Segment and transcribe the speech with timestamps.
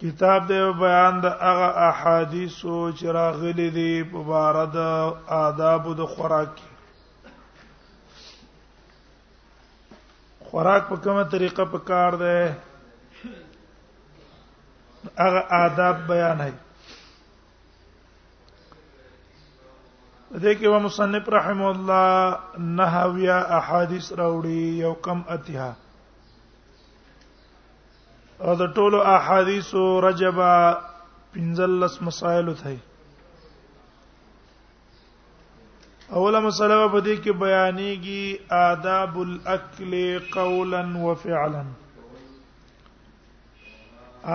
[0.00, 4.78] کتاب د بیان د هغه احادیث او چراغلي دي په بار د
[5.46, 6.52] آداب د خوراک
[10.46, 12.54] خوراک په کومه طریقه په کار ده
[15.24, 16.54] هغه آداب بیان هي
[20.42, 22.12] دې کې و مصنف رحم الله
[22.82, 25.68] نحویا احادیث راوړي یو کم اتیه
[28.44, 29.66] او د ټولو احادیث
[30.06, 30.52] رجبا
[31.34, 32.76] پنځلس مسائل ته
[36.18, 38.24] اوله مسله په دې کې بیانېږي
[38.68, 39.92] آداب الاکل
[40.34, 41.64] قولا وفعلا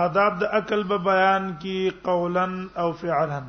[0.06, 2.46] آداب د اکل په بیان کې قولا
[2.82, 3.40] او فعلا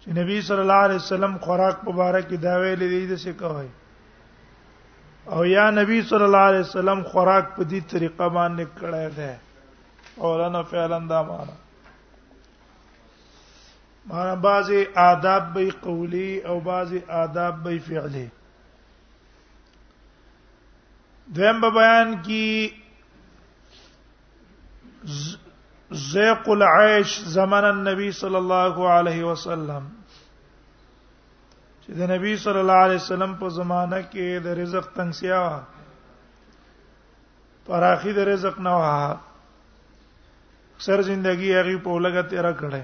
[0.00, 3.68] چې نبی صلی الله علیه وسلم خوراک مبارک دا ویلې دې څه کوي
[5.30, 9.32] او یا نبی صلی الله علیه وسلم خوراک په دې طریقه باندې کړی دی
[10.24, 11.54] او لنا فعلا دا معنا
[14.12, 18.24] معنا بعضی آداب به قولی او بعضی آداب به فعلی
[21.40, 22.70] دیم به بیان کی
[26.08, 29.82] زیق العیش زمان النبی صلی الله علیه وسلم
[31.88, 35.40] چې د نبی صلی الله علیه وسلم په زمانہ کې د رزق تنګسیا و
[37.68, 42.82] پراخي د رزق نه و اکثر ژوندۍ هغه په لګه تیرا کړه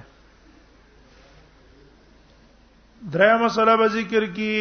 [3.19, 4.59] دریم مسله به ذکر کی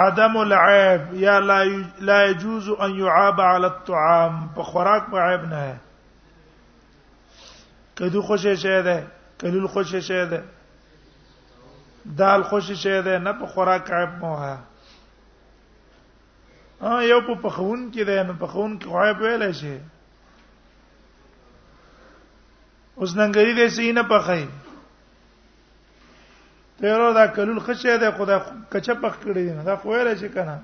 [0.00, 1.60] عدم العيب یا لا
[2.08, 5.76] لا يجوز ان يعاب على الطعام په خوراک په عیب نه ہے
[8.02, 9.00] کدو خوشی شه ده
[9.40, 10.42] کلو خوشی شه ده
[12.18, 14.58] دال خوشی شه ده نه په خوراک عیب موه
[16.80, 19.78] ا یو په پخون کې ده نو پخون کې عیب ویل شي
[23.00, 24.44] اوس ننګری دې سینه پخای
[26.78, 28.36] تیرو دا کلول خشه ده خدا
[28.72, 30.56] کچه پخ کړی نه دا خو ویل شي کنه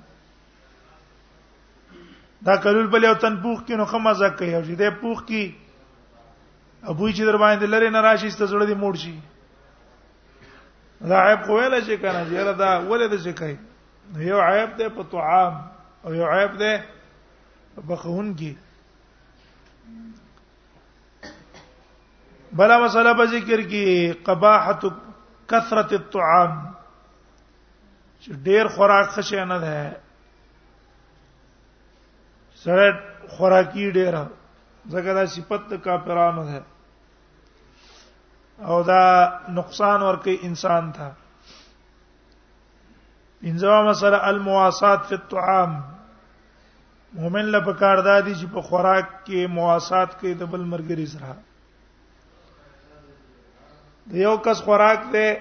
[2.47, 5.55] دا کلول بل یو تن پوخ کینو خمه زکه یو چې دې پوخ کی
[6.91, 9.19] ابوی چې در باندې لری نه راشي ست زړه دې موړ شي
[11.09, 13.57] دا عیب خو ویل شي کنه چې دا ولې د شي کوي
[14.31, 15.55] یو عیب ده په طعام
[16.05, 16.73] او یو عیب ده
[17.93, 18.53] په خون کې
[22.61, 23.85] بلا مسله په ذکر کې
[24.27, 24.81] قباحت
[25.53, 26.51] کثرت الطعام
[28.23, 29.79] چې ډېر خوراک خشه نه ده
[32.65, 32.87] سره
[33.37, 34.15] خوراکي ډېر
[34.97, 36.61] زګدا صفت کافرانو ده
[38.69, 39.03] او دا
[39.59, 41.11] نقصان ورکي انسان ته
[43.51, 45.79] انځوا مسله المواسات فی الطعام
[47.21, 51.37] مؤمن له پکار دادی چې په خوراک کې مواسات کوي د بل مرګري سره
[54.13, 55.35] د یو کس خوراک ته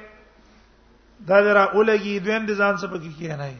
[1.19, 3.57] دا درا اولګي دویم د ځان سبق کې کی نه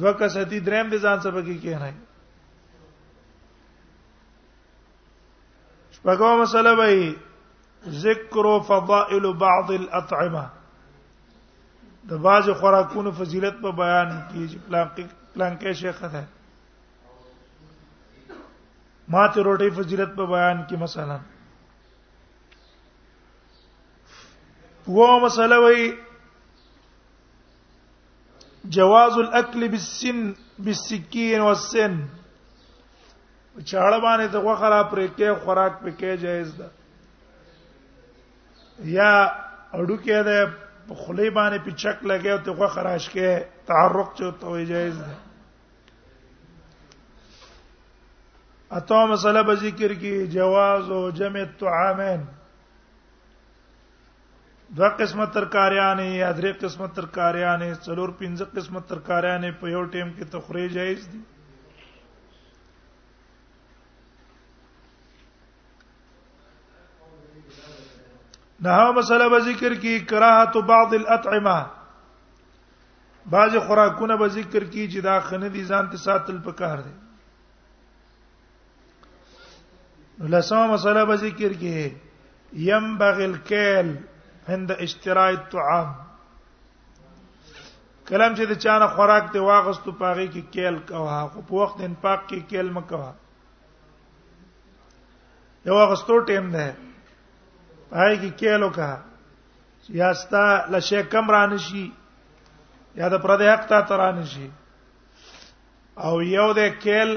[0.00, 1.94] دوه کس هتی دریم د ځان سبق کې کی نه
[5.98, 7.14] شپږم مسله وایي
[7.90, 10.44] ذکر فضائل بعض الاطعمه
[12.10, 14.98] د باج خوراکونو فضیلت په بیان کیږي پلانک
[15.34, 16.24] پلانکې شیخ ده
[19.14, 21.18] ماته روټي فضیلت په بیان کې مثلا
[24.86, 25.90] وو مسله وی
[28.78, 30.22] جواز الاكل بالسن
[30.58, 32.00] بالسكين والسن
[33.58, 36.70] چاړه باندې د غوخه را پرې کې خوراک پکې جایز ده
[38.82, 39.10] یا
[39.78, 40.38] اډو کې ده
[41.04, 45.10] خلی باندې پچک لګي او ته خراش کې تعرق چوتو جایز ده
[48.78, 52.20] اته مسله به ذکر کی جواز او جمع الطعامین
[54.78, 60.24] دو قسمه ترکاریانه یا درې قسمه ترکاریانه څلور پنځه قسمه ترکاریانه په یو ټیم کې
[60.34, 61.20] تخریج جایز دي
[68.60, 71.66] نه مسله به ذکر کی کراهت بعض الاطعمه
[73.30, 76.92] بعض خوراکونه به ذکر کی چې دا خنه دي ځان ته ساتل پکار دي
[80.20, 81.94] لسمه مسله به ذکر کی
[82.70, 83.96] یم بغل کیل
[84.48, 85.88] هند اشتراء الطعام
[88.08, 92.20] کلم چې د چانه خوراک ته واغستو پاغي کې کیل کوه خو په وخت انفاق
[92.28, 93.12] کې کیل مکوه
[95.66, 96.74] یو واغستو ټیم ده
[98.00, 98.94] آی کی کېلو کا
[99.94, 101.88] یاستا لشه کم رانشي
[102.98, 104.48] یا د پردې حق ته ترانشي
[106.06, 107.12] او یو د کېل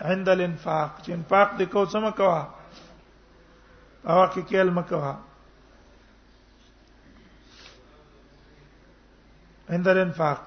[0.00, 2.40] عند الانفاق چې انفاق د کو څه مکوا
[4.10, 5.14] او کې کېل مکوا
[9.70, 10.40] عند الانفاق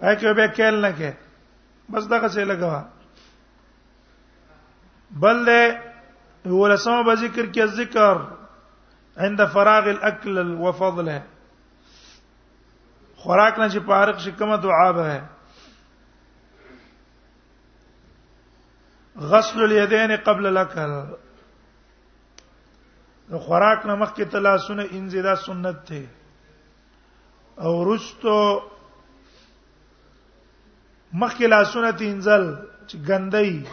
[0.00, 1.10] اې کې به کېل نه کې
[1.92, 2.80] بس دغه څه لګوا
[5.10, 5.82] بل له
[6.46, 8.18] هو لسما به ذکر کې ذکر
[9.26, 11.22] عند فراغ الاكل وفضله
[13.22, 15.20] خوراک نه چې پارق شي کومه دعا به
[19.32, 21.02] غسل الیدین قبل الاكل
[23.46, 26.06] خوراک نه مخکې تلاسونه انزدا سنت دی
[27.58, 28.38] او رستو
[31.12, 32.48] مخکې لاسونه تینزل
[32.86, 33.68] چې ګندۍ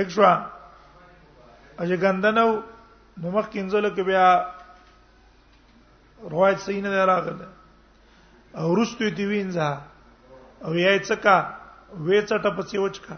[0.00, 0.30] ټیک شو
[1.82, 2.48] اجه ګندنو
[3.22, 4.26] نو مخ کینځلو کې بیا
[6.32, 7.48] روایت صحیح نه راغله
[8.60, 9.68] او رستو دی وینځه
[10.64, 11.38] او یې څکا
[12.06, 13.16] وې څټه پچی وچکا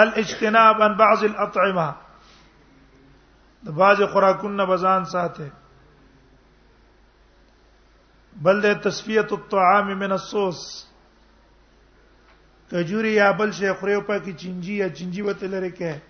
[0.00, 1.88] الاجتناب عن بعض الاطعمه
[3.64, 5.48] د باج خوراکونه بزان ساته
[8.44, 10.60] بل د تصفیه الطعام من الصوص
[12.70, 16.00] کجوري یا بل شي خوري او پکې چنجي یا چنجي وته لره کې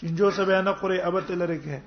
[0.00, 1.78] چنجو سبا نه خوري ابته لره کې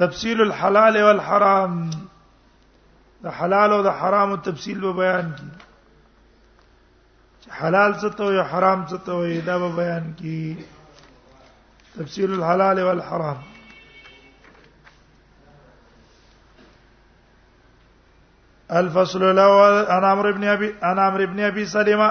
[0.00, 5.48] تفصيل الحلال والحرام د حلال او د حرام تفصیل به بیان کی
[7.60, 10.66] حلال څه ته وي حرام څه ته وي دا به بیان کی
[11.94, 13.36] تفصيل الحلال والحرام
[18.80, 22.08] الفصل الاول انا عمرو ابن ابي انا عمرو ابن ابي سلمة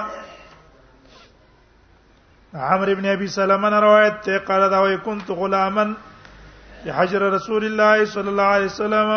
[2.54, 5.94] عمرو ابن ابي سلمة روایت ته قال دا وي كنت غلاما
[6.98, 9.10] حجر رسول الله صلى الله عليه وسلم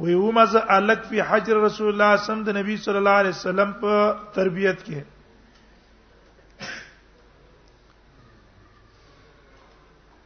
[0.00, 3.70] ويوم از الک في حجر رسول الله صلى صم د نبی صلى الله عليه وسلم
[3.82, 3.92] په
[4.36, 5.00] تربيت کې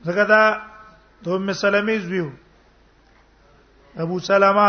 [0.06, 0.42] زګدا
[1.24, 2.28] دوه مسلمي زویو
[4.02, 4.66] ابو سلمہ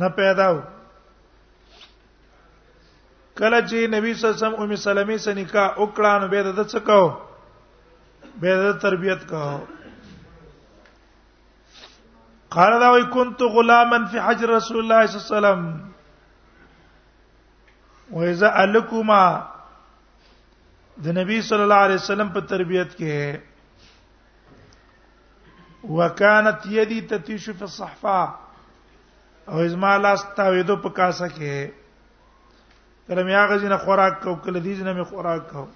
[0.00, 0.56] نه پیدا و
[3.38, 6.60] کله چې نبی صلی الله علیه وسلم ام سلمې سره نکاح وکړه نو به د
[6.72, 7.00] څه کو
[8.44, 9.42] به د تربيت کو
[12.56, 15.60] قال دا وی كنت غلاما في حجر رسول الله صلى الله عليه وسلم
[18.18, 19.24] واذا الکما
[21.06, 23.14] د نبی صلی الله علیه وسلم په تربيت کې
[25.94, 28.28] وکانت یدی تتیش فی الصحفه
[29.48, 31.70] او ازما لاس تاویدو په کاسه کې
[33.08, 35.66] کله میا غزینه خوراک کو کله دې زنه می خوراک کو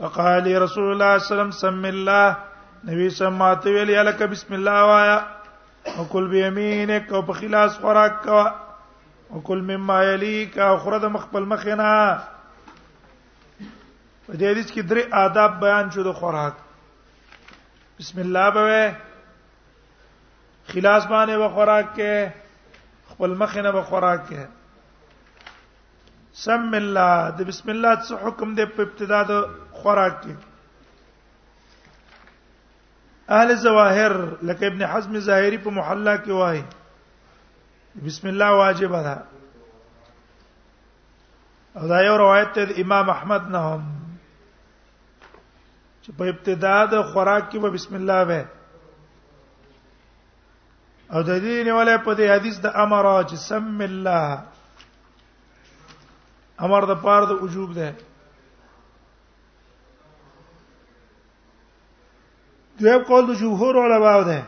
[0.00, 2.36] وقال رسول الله صلی الله علیه وسلم سم الله
[2.90, 5.16] نبی سماته ویل یلک بسم الله وایا
[5.96, 8.42] او کل بیمینک او په خلاص خوراک کا
[9.30, 11.96] او کل مما یلیک او خرد مخبل مخینا
[14.26, 16.63] په دې حدیث کې درې آداب بیان شو د خوراک
[18.00, 18.94] بسم الله به
[20.68, 22.30] خلاص باندې و خوراک کې
[23.10, 24.40] خپل مخینه و خوراک کې
[26.46, 29.32] سم الله د بسم الله څخه حکم دی په ابتدا د
[29.78, 30.34] خوراک کې
[33.38, 34.12] اهل زواهر
[34.50, 36.64] لکه ابن حزم ظاهری په محله کې وایي
[38.08, 39.18] بسم الله واجب ده
[41.76, 43.82] او دا یو روایت ته امام احمد نه هم
[46.04, 48.42] چې په ابتدا د خوراک کې به بسم الله وې
[51.14, 54.26] او د دې نیولې په دې حدیث د امر او چې سم الله
[56.66, 57.88] امر د پاره د وجوب ده
[62.80, 64.38] دویم قول د جمهور علما ده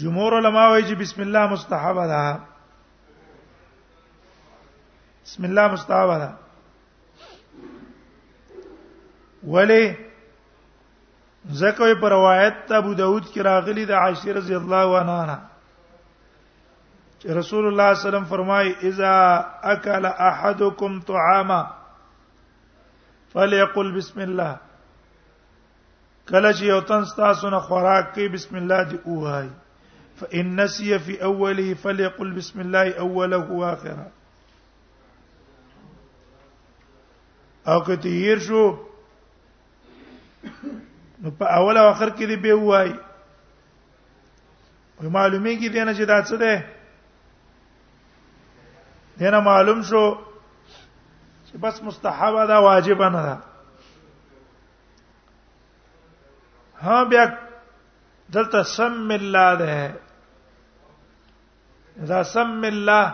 [0.00, 2.24] جمهور علما وايي چې بسم الله مستحب ده
[5.24, 6.30] بسم الله مستحب ده
[9.44, 9.86] ولی
[11.50, 15.36] زکه په روایت ابو داود کې راغلی د عائشه رضی الله عنها
[17.20, 21.60] چې رسول الله صلی الله علیه وسلم فرمایي اذا اكل احدكم طعاما
[23.34, 24.56] فليقل بسم الله
[26.32, 29.48] کله چې یو تن تاسو نه خوراک کوي بسم الله دی اوهاي
[30.22, 34.06] فان نسي في اوله فليقل بسم الله اوله واخره
[37.68, 38.64] او که تیر شو
[41.22, 42.90] نو په اول او اخر کې دی به وای
[44.98, 46.52] په معلومه کې دی نه چې دا څه ده
[49.18, 50.04] دینه معلوم شو
[51.48, 53.36] چې بس مستحبه ده واجب نه ده
[56.86, 57.24] ها بیا
[58.36, 59.78] دلته سم الله ده
[62.08, 63.06] دا سم الله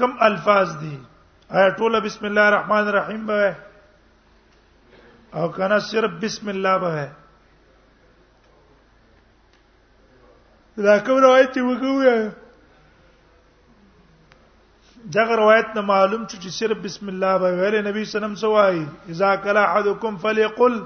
[0.00, 0.96] کم الفاظ دي
[1.58, 3.36] آیا ټول بسم الله الرحمن الرحیم به
[5.34, 7.08] او کنه صرف بسم الله به ہے
[10.84, 12.18] دا کوم روایت دی وګوره
[15.14, 19.64] دا روایت نه معلوم چې صرف بسم الله به غیر نبی سنم سوای اذا کلا
[19.70, 20.78] احدکم فليقل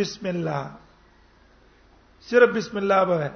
[0.00, 0.70] بسم الله
[2.32, 3.30] صرف بسم الله به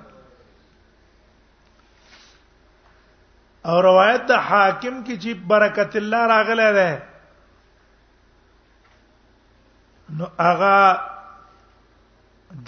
[3.72, 7.02] او روایت د حاکم کی چې برکت الله راغله ده
[10.18, 10.80] نو اغا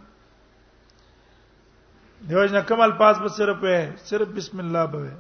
[2.29, 3.57] دیوژ نه کمال پاس به صرف
[4.09, 5.11] صرف بسم الله به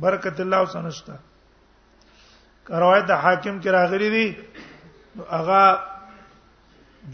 [0.00, 1.16] برکت الله وسنشتا
[2.68, 4.36] روایت د حاکم کې راغلی دی
[5.30, 5.78] هغه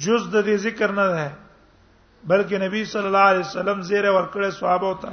[0.02, 1.26] جز د دې ذکر نه ده
[2.28, 5.12] بلکې نبی صلی الله علیه وسلم زیره ورکړې صحابه وتا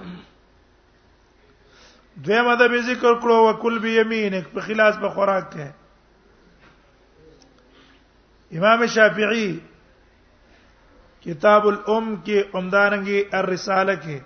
[2.26, 5.68] دویمه د به ذکر کړو وکل بیمینک په خلاص په خوراک کې
[8.58, 9.52] امام شافعی
[11.24, 14.18] کتاب الام کې عمدانګي الرساله کې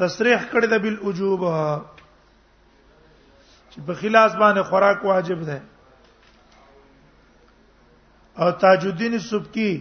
[0.00, 1.40] تصریح کړی د بالوجوب
[3.70, 5.58] چې په خلاص باندې خوراک واجب ده
[8.44, 9.72] او تاج الدین سبکی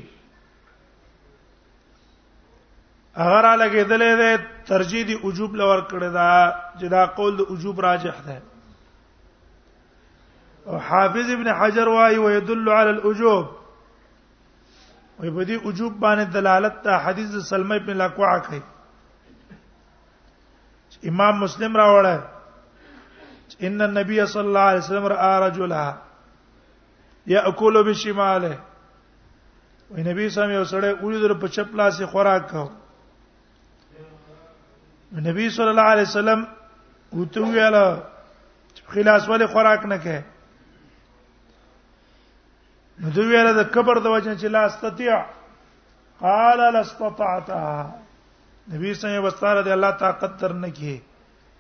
[3.26, 4.32] اگر لګیدلې ده
[4.70, 6.32] ترجیح دی وجوب لور کړی دا
[6.80, 8.38] چې دا قول د وجوب راجح ده
[10.68, 13.46] او حافظ ابن حجر وايي ويدل على الوجوب
[15.20, 18.60] وي په دې وجوب باندې دلالت ته حدیث سلمہ ابن الاقوع کوي
[21.12, 22.20] امام مسلم راوړل
[23.66, 25.86] ان النبي صلى الله عليه وسلم راى رجلا
[27.34, 28.60] ياكل بشماله
[29.96, 32.68] وي نبی صاحب یو سړی ولیدل په چپ لاس خوراک کاو
[35.30, 36.46] نبی صلی الله علیه وسلم
[37.18, 37.84] وته ویاله
[38.94, 40.22] خلاص ولې خوراک نه کوي
[43.02, 45.18] نو دوی ویل د کبر د وجه چې لا استطيع
[46.22, 47.50] قال لا استطعت
[48.74, 50.94] نبی سمه وستاره د الله طاقت تر نه کی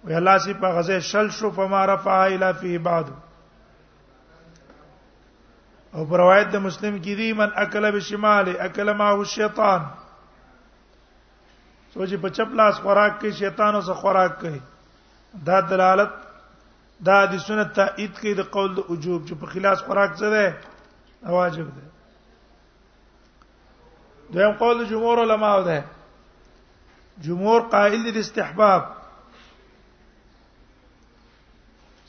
[0.10, 3.06] وی الله سی په غزه شل شو په معرفه اله فی بعد
[5.94, 9.82] او پر روایت د مسلم کې دی من اکل بشمال اکل ما هو شیطان
[11.98, 14.60] سوچ په چپ لاس خوراک کې شیطان اوس خوراک کوي
[15.52, 16.14] دا دلالت
[17.12, 20.72] دا د سنت تایید کوي د قول د وجوب چې په خلاص خوراک څه ده
[21.32, 21.82] واجب ده
[24.34, 25.84] دویم قول جمهور علما ده
[27.22, 28.84] جمهور قائل دي استحباب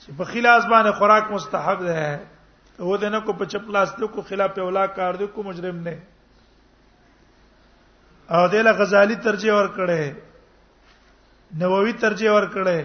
[0.00, 2.20] چې په خلاص باندې خوراک مستحب ده
[2.80, 5.76] او دنه کو په چپ لاس ته کو خلاف په ولا کار دي کو مجرم
[5.88, 5.99] نه
[8.30, 10.14] او دله غزالی ترجیح ور کړه
[11.58, 12.85] نووي ترجیح ور کړه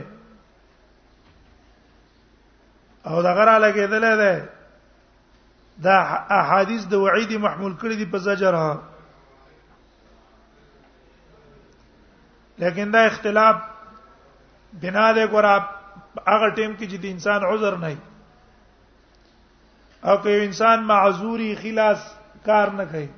[3.08, 4.50] او دا غره لګیدل ده
[5.84, 5.98] دا
[6.42, 8.74] احادیث د وعید محمول کړی دي په زجرها
[12.64, 13.56] لیکن دا اختلاف
[14.82, 15.46] بنا دې ګور
[16.34, 17.96] هغه ټیم کې چې د انسان عذر نه
[20.08, 22.02] او که انسان معذوري خلاص
[22.46, 23.10] کار نه کوي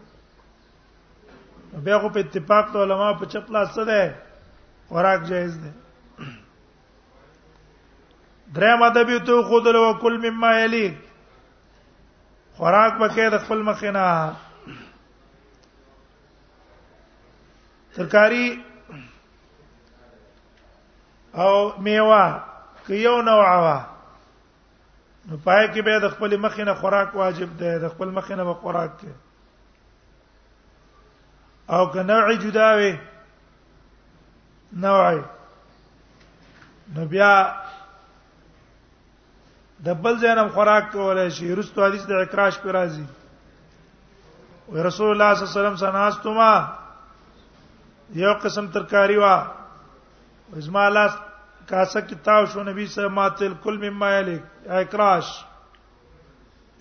[1.86, 4.02] بیا خو په اتفاق د علما په چپلا څه ده
[4.90, 5.72] خوراک جایز ده
[8.56, 10.98] درې ماده به تو خود له وکل مما یلیک
[12.58, 14.08] خوراک پکې د خپل مخینا
[17.96, 18.48] ترکاری
[21.44, 22.40] او میوه
[22.88, 23.86] که یو نوع وا
[25.30, 28.92] نو پای کې به د خپل مخینه خوراک واجب ده د خپل مخینه به خوراک
[29.00, 29.14] کې
[31.74, 32.94] او که نوع جدا وي
[34.86, 35.12] نوع
[36.96, 37.34] نو بیا
[39.86, 43.06] د بل ځینم خوراک کولای شي رستو حدیث د اکراش پر راځي
[44.68, 46.52] او رسول الله صلی الله علیه وسلم سناستما
[48.24, 49.36] یو قسم ترکاری وا
[50.62, 51.14] ازما لاس
[51.72, 54.42] کاسه کتاب شو نبی سره ماتل کل مما یلک
[54.80, 55.28] اکراش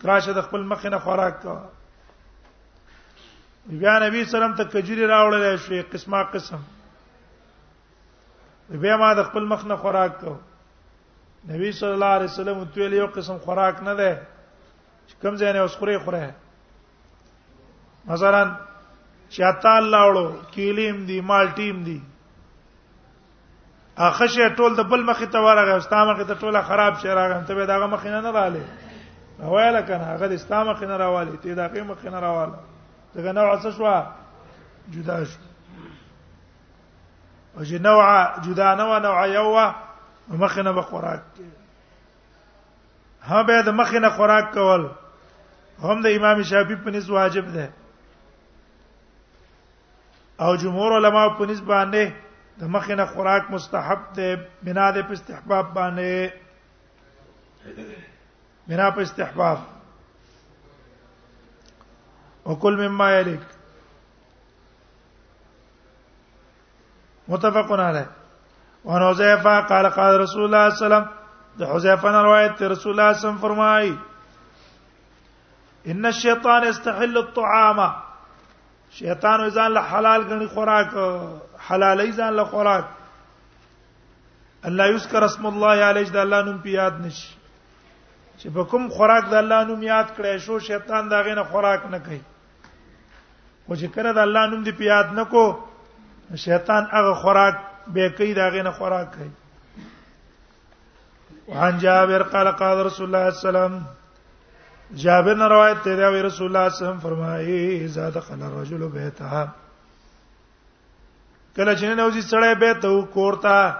[0.03, 1.55] کراش د خپل مخ نه خوراک کا
[3.83, 6.61] بیا نبی سلام ته کجوري راوړل شي قسمه قسم
[8.87, 10.39] بیا ما د خپل مخ نه خوراک کو
[11.49, 14.21] نبی صلی الله علیه وسلم تویل یو قسم خوراک نه ده
[15.23, 16.31] کوم ځای نه اوس خوري خوره
[18.07, 18.57] مثلا
[19.31, 22.01] چاته لاړو کیلیم دی مالټیم دی
[23.97, 27.45] اخه شه ټول د بل مخې ته ورغه استا مخې ته ټوله خراب شه راغله
[27.47, 28.65] ته به داغه مخې نه رااله
[29.41, 32.59] راواله کنه هغه د استا مخې نه راواله ته داغه مخې نه راواله
[33.15, 34.03] دغه نوع څه شو
[34.93, 35.39] جدا شو
[37.59, 38.05] او چې نوع
[38.45, 39.73] جدا نه و نوع یو
[40.29, 41.21] مخنه به خوراک
[43.23, 44.89] ها به د مخنه خوراک کول
[45.83, 47.73] هم د امام شافعي په نس واجب ده
[50.41, 52.05] او جمهور علما په نس باندې
[52.61, 56.31] د مخنه خوراک مستحب ده بنا د استحباب باندې
[58.69, 59.59] بنا په استحباب
[62.47, 63.41] وکل مما یلک
[67.29, 68.07] متفقون علیه
[68.85, 71.09] وان حذیفه قال قال رسول الله صلی الله علیه وسلم
[71.59, 73.95] د حذیفه نه روایت ته رسول الله صلی الله علیه وسلم فرمای
[75.85, 77.91] ان الشیطان استحل الطعام
[78.97, 80.89] شیطان ځان له حلال غني خوراک
[81.69, 82.85] حلال ځان له خوراک
[84.65, 87.35] الله یذكر اسم الله علیه د الله نوم پیاد نشي
[88.41, 91.99] چې په کوم خوراک د الله نوم یاد کړی شو شیطان دا غینه خوراک نه
[91.99, 92.21] کوي
[93.67, 95.45] خو چې کړه د الله نوم دی پیاد نکو
[96.45, 97.59] شیطان هغه خوراک
[97.89, 99.31] به کوي داغه نه خوراک کوي
[101.49, 106.03] وان جابر قال قال رسول الله صلی الله علیه وسلم جابر نے روایت تے دی
[106.03, 109.47] رسول اللہ صلی اللہ علیہ وسلم فرمائے اذا دخل الرجل بیتہ
[111.57, 113.75] کله چې نوځي سړی به ته کوړتا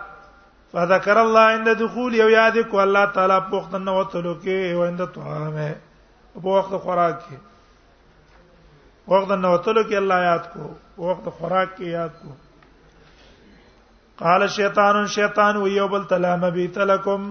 [0.73, 4.85] فذكر الله عند دخول یو یاد کو الله تعالی په وخت نه وتلو کې او
[4.91, 5.73] عند طعامه
[6.35, 11.85] په وخت خوراک کې وخت نه وتلو کې الله یاد کو په وخت خوراک کې
[11.99, 12.37] یاد کو
[14.23, 17.23] قال شیطان شیطان و یوبل تلام بی تلکم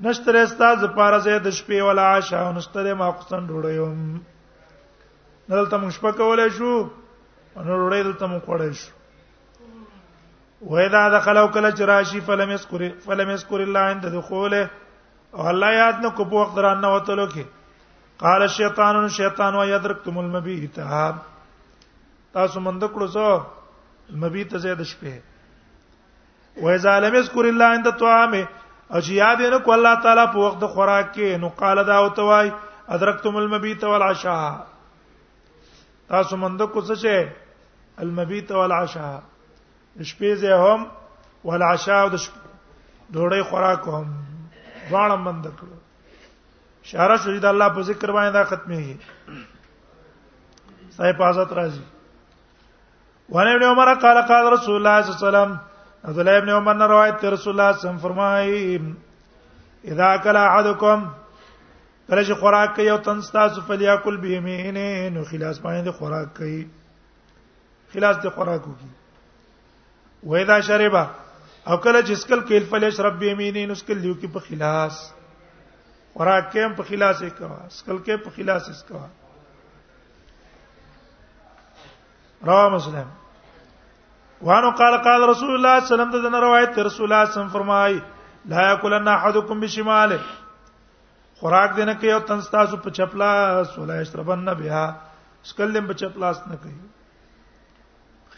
[0.00, 4.20] نشتره استاد پاره زه د شپې ولا عشاء نشتره ما قسم ډوړیم
[5.48, 6.68] دلته موږ شپه کولای شو
[7.56, 8.90] نو ډوړې دلته موږ کولای شو
[10.70, 14.62] وإذا دخلوا كل جراشي فلم يذكر فلم يذكر الله عند دخوله
[15.34, 17.44] او الله یاد نه کو په وخت دران نه وته لوکي
[18.24, 20.80] قال الشيطان شیطان و يدركتم المبيت
[22.38, 23.28] تاسو مند کړو سو
[24.12, 25.22] المبيت زید شپه
[26.56, 28.34] و اذا لم يذكر الله عند الطعام
[28.98, 32.08] اجیا دې نو کو الله تعالی په وخت د خوراک کې نو قال دا او
[32.20, 32.46] توای
[32.96, 34.48] ادرکتم المبيت والعشاء
[36.12, 37.16] تاسو مند کو څه شه
[38.06, 39.18] المبيت والعشاء
[40.00, 40.80] شپې زه هم
[41.50, 42.16] والعشاء د
[43.14, 44.06] ډوړې خوراک هم
[44.88, 45.76] ځوان مند کړو
[46.84, 48.94] اشاره شوې د الله په ذکر باندې دا ختمه هي
[50.98, 51.86] صاحب حضرت راځي
[53.30, 55.58] وعن ابن عمر قال قال رسول الله صلى الله عليه وسلم
[56.04, 60.14] عبد الله ابن عمر نے روایت ہے رسول اللہ صلی اللہ علیہ وسلم فرمائے اذا
[60.14, 61.02] اكل احدكم
[62.08, 64.86] کله چې خوراک کوي او تنستا سو فلیاکل به مینه
[65.18, 66.62] نو خلاص باندې خوراک کوي
[67.94, 73.66] خلاص د خوراک کوي و اذا شرب او کله چې اسکل کیل فلیشرب به مینه
[73.72, 75.04] نو اسکل لیو کې په خلاص
[76.18, 79.06] خوراک کې هم په خلاص یې کوا اسکل کې په خلاص یې کوا
[82.46, 83.06] رواه مسلم
[84.42, 87.24] وانه قال قال رسول الله صلی الله علیه وسلم د روایت رسول الله صلی الله
[87.24, 88.00] علیه وسلم فرمای
[88.52, 90.18] لا یاکلن احدکم بشماله
[91.40, 93.30] خوراک دینه کې یو تن تاسو په چپلا
[93.74, 94.84] سولا یشربن نه بها
[95.50, 96.78] سکل دیم په چپلاس نه کوي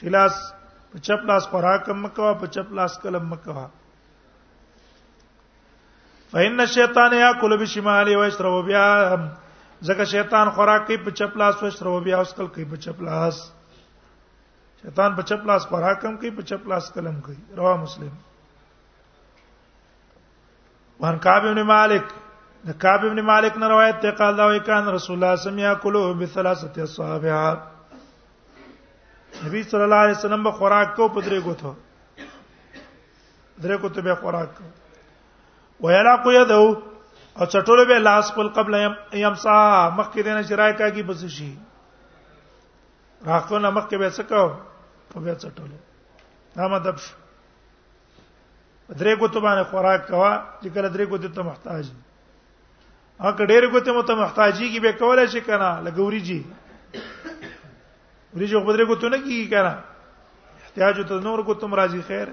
[0.01, 0.37] خلاص
[0.95, 3.67] په چپلاس خوراک مکوا په چپلاس کلم مکوا
[6.33, 9.23] فإن الشیطان یاکل بشماله و یشرب بها
[9.87, 13.49] ځکه شیطان خوراک کوي په چپلاس و یشرب بها سکل کوي په چپلاس
[14.83, 18.13] شیطان په چپ لاس پر حکم کوي په چپ لاس قلم کوي رواه مسلم
[21.01, 22.05] وان کعب ابن مالک
[22.69, 25.13] د کعب ابن مالک نه روایت ته قال دا کان رسول الله صلی
[25.53, 27.51] الله علیه وسلم بثلاثه اصحابها
[29.45, 31.73] نبی صلی الله علیه وسلم به خوراک کو پدری کو تھو
[33.63, 34.57] درې کو ته به خوراک
[35.89, 36.75] ویلا کو یدو او
[37.45, 39.59] چټول به لاس خپل قبل یمسا
[40.01, 41.53] مخکې دینه شرای کاږي بس شي
[43.29, 44.45] راخو نه مخکې به څه کو
[45.15, 45.77] او بیا چټولو
[46.57, 47.15] دا مطلب شو
[49.01, 50.31] درې ګوتو باندې خوراک کوا
[50.63, 52.03] چې کله درې ګوتو ته محتاج دي
[53.29, 56.39] اګه ډېر ګوتو مو ته محتاجي کې به کولای شي کنه لګوري جی
[58.35, 59.75] ورې جو بدرې ګوتو نه کیږي کنه
[60.63, 62.29] احتیاج ته نور ګوتو مرাজি خیر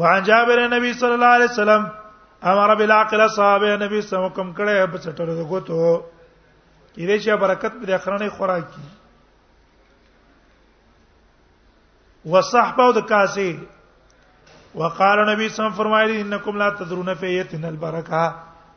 [0.00, 1.88] وعن جابر نبی صلی الله علیه وسلم
[2.52, 5.80] امر بالعقل صحابه نبی سمکم کړه په چټلو ګوتو
[6.94, 8.82] کې دې چې برکت په دې خرانه خوراک کی
[12.32, 18.22] وصحبه او د کاسه وقال نبی سم فرمایلی انکم لا تدرون فیتن البرکه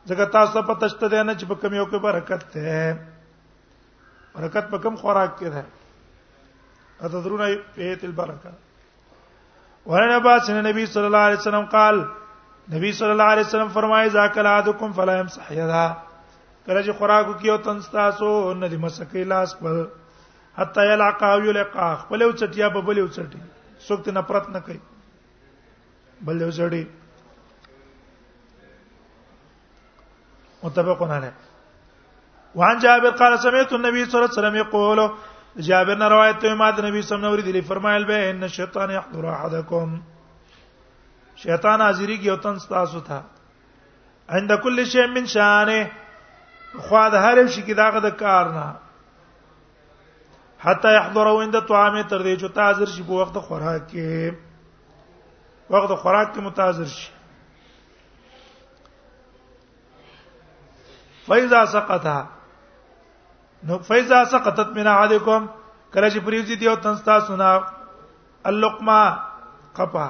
[0.08, 4.78] ځکه تاسو په تشته ده نه چې په کم یو کې برکت ده برکت په
[4.84, 7.42] کم خوراک کې ده اتدرون
[7.78, 8.52] فیت البرکه
[9.92, 12.00] ورنه باس نبی صلی الله علیه وسلم قال
[12.76, 15.84] نبی صلی الله علیه وسلم فرمایي ذاکلادکم فلا يمسح یدا
[16.66, 19.84] کله چې خوراک کیو تنستاسو نه دې مسکې لاس پر
[20.56, 23.40] حتا یلعق او یلقا خپل او چټیا په بل او چټي
[23.86, 24.80] څوک ته نفرت نه کوي
[26.26, 26.84] بل او چټي
[30.62, 31.32] متفقون علیه
[32.58, 34.98] وان جابر قال سمعت النبي صلى الله عليه وسلم يقول
[35.66, 38.90] جابر نے روایت ہے مات نبی صلی اللہ علیہ وسلم نے فرمایل بے ان شیطان
[38.90, 39.88] یحضر احدکم
[41.42, 43.22] شیطان حاضری کی اوتن تاسو تھا
[44.38, 45.88] عند كل شيء من شانه
[46.88, 48.66] خو دا هر شي کې داغه د کار نه
[50.62, 56.28] حتا يحضروا عند طعام تر دې چې تاسو شي په وخت خوراک کې وخت خوراک
[56.34, 57.08] کې متاذر شي
[61.28, 62.20] فاذا سقطها
[63.70, 65.48] نو فاذا سقطت من عليكم
[65.94, 67.50] کله چې پریوزي دی او تنستا سنا
[68.52, 69.00] اللقما
[69.80, 70.06] قپا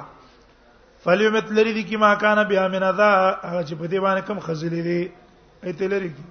[1.05, 4.39] فلیمت لری دی کی ما کان بها من ذا هغه چې په دې باندې کم
[4.39, 5.11] خزلې دی
[5.69, 6.23] ایت لری کی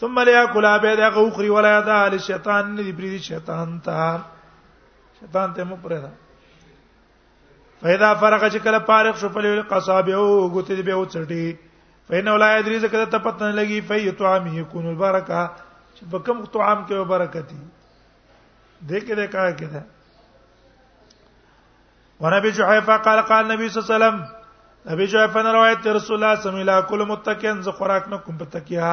[0.00, 4.20] ثم لا کلا به دا غوخري ولا دا ال شیطان نه دی پری شیطان ته
[5.20, 6.10] شیطان ته مو پردا
[7.82, 11.56] فیدا فرغ چې کله فارغ شو فلیل قصاب او غوت دی به او چټي
[12.08, 15.40] فین ولا ادری زکه ته پتن لګي فیتو عام یکون البرکه
[15.94, 17.60] چې په کوم طعام کې برکتی
[18.88, 19.82] دې کې دې کار کې ده
[22.24, 24.16] ونبي جحيفه قال قال النبي صلى الله عليه وسلم
[24.92, 26.32] نبی جحیفه روایت رسول الله صلی الله
[26.62, 28.90] علیه وسلم کل متکین ز خوراک نه کوم په تکیه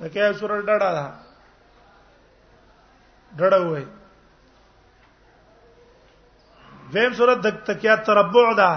[0.00, 1.06] تکه سورل ډډا دا
[3.38, 3.84] ډډه وای
[6.92, 8.70] ویم سورت د تکیا تربع دا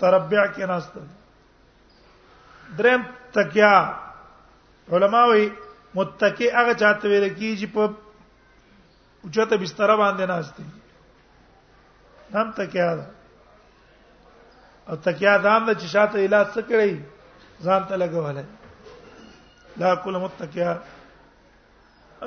[0.00, 1.00] تربع کې ناشته
[2.78, 3.00] درم
[3.36, 3.74] تکیا
[4.92, 5.44] علماوی
[5.96, 7.82] متکی هغه چاته ویل کیږي په
[9.24, 10.62] اوچته بستر باندې ناشته
[12.34, 13.06] نام تکیا ده
[14.88, 16.92] او تکیا دام د چشاته علاج څه کړی
[17.66, 18.46] ځان ته لګولای
[19.80, 20.72] لا کول متکیا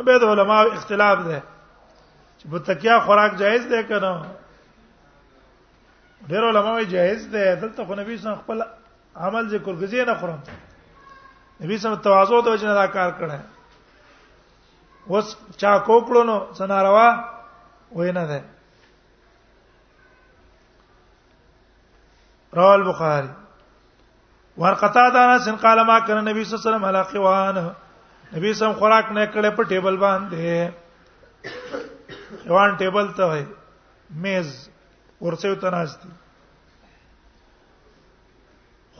[0.05, 1.41] به د علماء اختلاف ده
[2.37, 4.13] چې متکیا خوراک جایز ده کنه
[6.27, 8.63] ډیر علماء یې جایز ده دلته خو نبی صلی خپل
[9.27, 10.39] عمل ذکر غزي نه خورم
[11.61, 13.39] نبی صلی تواضع د وجه نه کار کړه
[15.13, 17.07] وس چا کوکړو نو سناروا
[17.91, 18.41] وینه ده
[22.57, 23.29] رواه البخاري
[24.57, 27.57] ورقطا دا سن قال ما کنه نبی صلی الله علیه وسلم علی خوان
[28.37, 30.39] نبی سم خوراک نه کړه په ټیبل باندې
[32.49, 33.43] روان ټیبل ته وای
[34.25, 34.47] میز
[35.21, 36.09] ورسه یو تناستی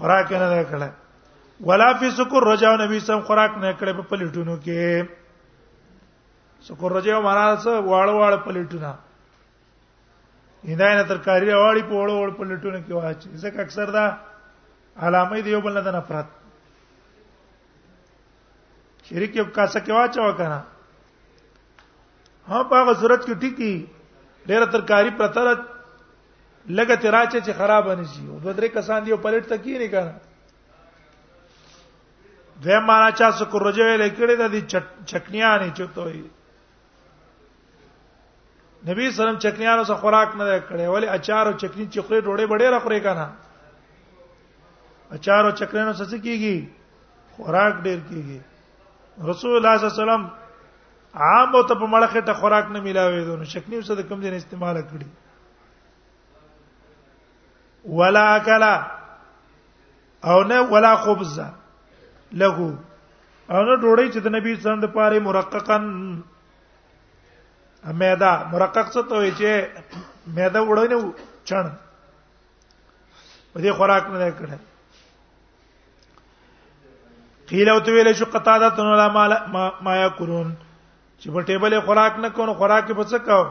[0.01, 0.89] خوراک نه نه کړه
[1.71, 4.89] ولا فی سکر رجا نبی سم خوراک نه کړه په پلیټونو کې
[6.69, 8.91] سکر رجا مہاراج واړ واړ پلیټونه
[10.67, 14.07] ایندا نه ترکاری واړی په وړ وړ پلیټونه کې واچي ځکه اکثر دا
[15.01, 16.25] علامه دی یو بل نه نفرت
[19.09, 20.63] شریک یو کاسه کې واچو کنه
[22.49, 23.73] ها په هغه صورت کې ټیکی
[24.45, 25.55] ډېر ترکاری پرتره
[26.69, 29.87] لګه تراچه چې خراب نه شي او دوه درې کسان دی په لټ تکې نه
[29.95, 30.13] کنه
[32.63, 36.23] دوی مانا چا سکر رجوې لیکړې د چکنیا نه چوتوي
[38.87, 42.67] نبی سلام چکنیانو سره خوراک نه کړي ولی اچار او چکنی چې خوري ډوړې بډې
[42.71, 43.27] را خوري کنه
[45.11, 46.55] اچار او چکرانو څه کیږي
[47.35, 48.39] خوراک ډیر کیږي
[49.29, 50.25] رسول الله صلی الله علیه وسلم
[51.25, 54.33] عام او ته په مړخه ته خوراک نه ملاوي دونه شکنی وسه د کم دین
[54.39, 55.07] استعمال کړی
[57.99, 58.73] ولا کلا
[60.31, 61.39] او نه ولا خبز
[62.43, 62.71] لغو
[63.51, 65.83] او نه ډوړی چې د نبی څنګه پاره مرققن
[68.01, 71.13] میدا مرقق څه ته وي چې میدا وړونه
[71.49, 71.65] چن
[73.53, 74.57] په دې خوراک نه کړه
[77.47, 80.55] قیل او تو ویل شو قطاده تن لا ما ما یاکلون
[81.19, 83.43] چې په ټیبل خوراک نه کوو خوراک په څه کاو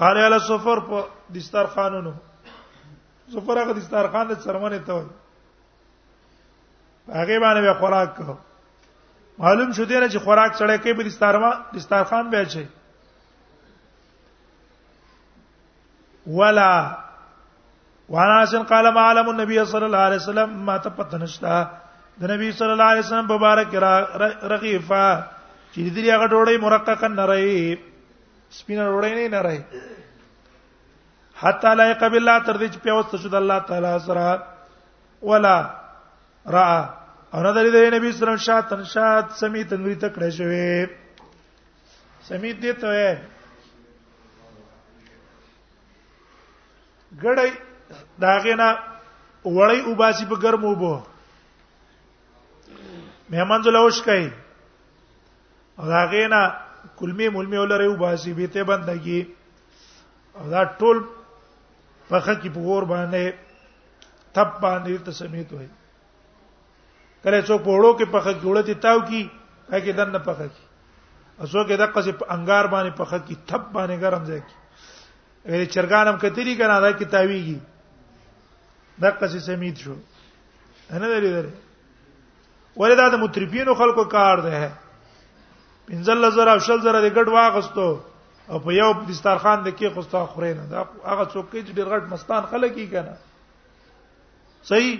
[0.00, 1.04] قال علی سفر په
[1.36, 2.12] دسترخوانونو
[3.34, 5.10] سفر هغه دسترخوان د سرمنه ته وي
[7.08, 8.36] هغه باندې به خوراک کو
[9.38, 12.64] معلوم شو دی چې خوراک سره کې به دسترما دسترخوان به شي
[16.40, 16.72] ولا
[18.16, 21.60] وانا سن قال ما علم النبي صلى الله عليه وسلم ما تطنشتا
[22.20, 23.70] د نبی صلی الله علیه وسلم مبارک
[24.52, 25.02] رغیفه
[25.72, 27.52] چې دې لري هغه ډوړې مرققا نری
[28.58, 29.58] سپینه ډوړې نه نری
[31.42, 34.28] حتا لا يقبل الله تر دې چې پیوست شو د الله تعالی سره
[35.32, 35.56] ولا
[36.54, 36.68] را
[37.34, 40.66] او نه درې نبی صلی الله علیه وسلم شاتن شات سمیت نوی تکړه شوی
[42.30, 43.18] سمیت دې ته
[47.22, 47.48] ګړې
[48.26, 48.68] داغه نه
[49.56, 50.92] وړې وباسي په ګرمو بو
[53.30, 54.28] مهمان زلوش کوي
[55.78, 56.40] راغینا
[56.98, 59.22] کلمی ملمی ولره وباسي به ته بندگی
[60.50, 61.02] دا ټول
[62.10, 63.32] پخه کی پور باندې
[64.34, 65.68] تپ باندې ته سمیت وای
[67.22, 69.22] کله څوک پوړو کې پخه جوړه دي تاو کی
[69.72, 70.62] هغه دن نه پخه کی
[71.38, 74.54] اسو کې د قصې انګار باندې پخه کی تپ باندې ګرم ځای کی
[75.50, 77.58] ویل چرګانم کتری کنه دا کی تاویږي
[79.00, 79.94] دا قصې سمیت شو
[80.90, 81.67] انا درې درې
[82.82, 84.58] ولدا د مترفینو خلکو کار ده
[85.88, 87.86] پنځل زره او شل زره د ګډ واغستو
[88.50, 92.42] او په یو دسترخوان د کې خوستا خورینه دا هغه څوک چې ډیر غټ مستان
[92.52, 93.16] خلک یې کنه
[94.68, 94.92] صحیح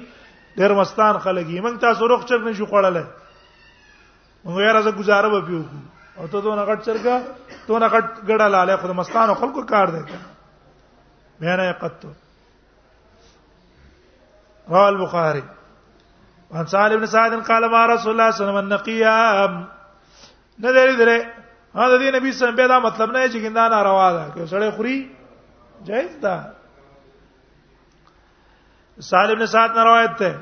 [0.62, 5.40] ډیر مستان خلک یې موږ تاسو روغ چرګ نشو خوړل موږ یې راځه گزاره به
[5.50, 5.60] پیو
[6.16, 7.14] او ته دونه غټ چرګا
[7.66, 10.02] دونه غټ ګډه لاله خود مستان خلکو کار دی
[11.46, 15.42] مینه قط رواه البخاری
[16.50, 19.52] وان سال ابن سعد قال ما رسول الله صلی الله علیه وسلم النقيام
[20.64, 21.18] نه درې درې
[21.74, 24.70] ها د دې نبی سم به دا مطلب نه چې ګنده ناروا ده که سړی
[24.76, 25.10] خوري
[25.88, 26.36] جایز ده
[29.10, 30.34] سال ابن سعد نے روایت ہے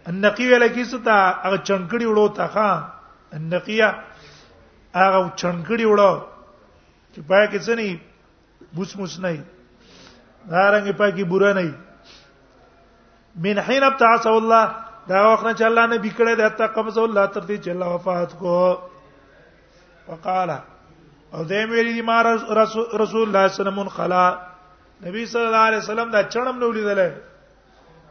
[0.08, 2.88] النقي ولکیستا هغه چنکړی وړو تا خان
[3.38, 3.88] النقیه
[5.00, 6.12] هغه چنګړی وړه
[7.12, 8.00] چې پای کې څه نه
[8.74, 9.44] بوس موس نه
[10.50, 11.74] دارنګ پای کې بورا نه
[13.44, 14.66] من حين ابتعث الله
[15.10, 17.88] دا وخت نه چې الله نه بکړه د حتی قبض الله تر دې چې الله
[17.94, 18.56] وفات کو
[20.08, 20.58] وقاله
[21.34, 24.24] او دې ویلي دي ما رسول الله صلی الله علیه وسلم خلا
[25.04, 27.12] نبی صلی الله علیه وسلم دا چړم نو لیدل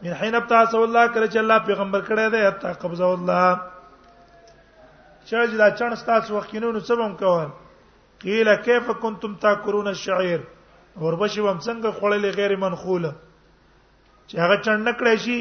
[0.02, 3.60] من حين ابتعث الله کړه چې الله پیغمبر کړه دې حتی قبض الله
[5.28, 7.48] چې دا چن ستاسو وخینو نو سبم کول
[8.22, 10.40] قیل کیف کنتم تاکرون الشعير
[11.00, 13.12] وربشي وم څنګه خړلې غیر منخوله
[14.28, 15.38] چې هغه چن نکړې شي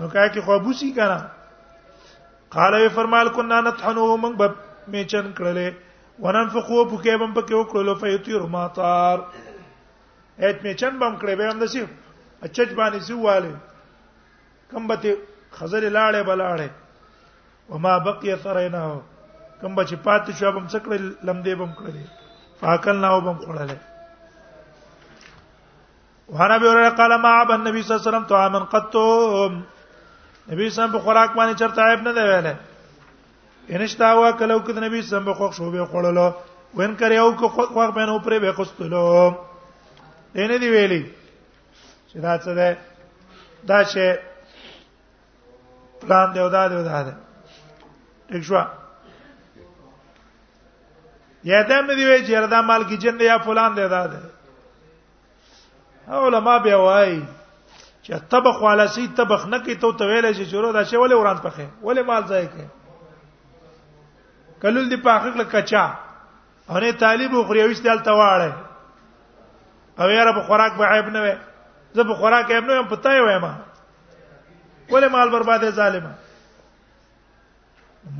[0.00, 4.52] نو کای کی خو بوسی کړه قال وی فرمال کنا نطحنو من بب
[4.94, 5.72] میچن کړلې
[6.24, 9.18] وننفقو پکې بم پکې وکړلو فیتیر ماطار
[10.40, 11.84] ایت میچن بم کړې به هم دسی
[12.42, 13.54] اچچ باندې سیواله
[14.72, 15.14] کم بته
[15.58, 19.02] خزر لاړې بلاړې وما بقي ثریناه
[19.60, 22.04] کوم بچ پات شو بم څکړې لمدې بم کړلې
[22.60, 23.78] فاکل ناو بم کړلې
[26.34, 28.92] وهر به ور قال ما اب النبي صلی الله علیه وسلم طعام قط
[30.50, 32.54] نبی صاحب په خوراک باندې چرته عیب نه دی ویلې
[33.74, 36.28] انشتا وا کلو کې نبی صاحب په خوښ شو به خړلو
[36.78, 39.04] وین کړیو کو خوښ به نه پرې به قستلو
[40.34, 41.02] دینه دی ویلې
[42.08, 42.68] چې دا څه ده
[43.70, 44.04] دا چې
[46.02, 47.12] پلان دی او دا دی او دا دی
[48.42, 48.64] ښه
[51.48, 54.20] یا دا مې دی وی چې دا مال کې جن یا فلان دی دا ده
[56.24, 57.20] علماء بیا وایي
[58.04, 61.36] چې طبخ والا سي طبخ نه کوي ته ویلې چې شروع دا شی ولې وران
[61.44, 62.66] پخې ولې مال ځای کې
[64.64, 65.84] کلل دی پاخک لکچا
[66.70, 68.52] اورې طالب خوریوش دلته واړې
[70.00, 71.36] او یاره په خوراک به عیب نه وي
[71.94, 73.46] زه په خوراک عیب نه یم پتا یې وایم
[74.90, 76.12] ولې مال بربادې ظالمه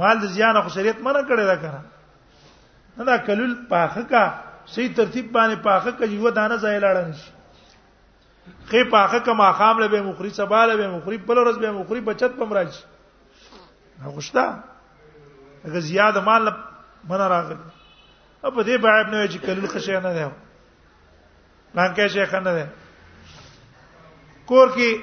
[0.03, 1.81] مال د زیان او شریعت منع کړی دا کړه
[2.99, 4.23] نه دا کلول پاخه کا
[4.75, 7.33] صحیح ترتیب باندې پاخه کا یو دانه ځای لاړ نشي
[8.69, 12.01] خې پاخه کا ماخام له به مخری سبا له به مخری بل ورځ به مخری
[12.09, 12.83] بچت پم راځي
[14.07, 14.45] هغوشتا
[15.65, 16.51] هغه زیاد مال
[17.09, 17.57] من راغلی
[18.43, 20.31] په دې باندې نو چې کلول خشه نه ده
[21.75, 22.69] لانکه شیخ نه ده
[24.47, 25.01] کور کې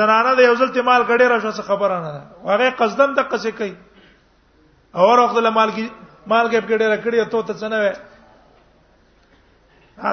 [0.00, 3.48] زنانه د یو ځل ته مال غړې راشه خبره نه ده هغه قصدم د قصې
[3.62, 3.76] کوي
[5.04, 7.92] اور وخت له مال کې مالګې په ډېره کړې ته ته څه نه وې